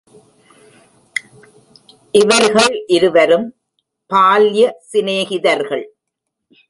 இவர்கள் 2.11 2.83
இருவரும் 2.87 3.45
பால்ய 4.09 4.63
சினேகிதர்கள். 4.91 5.85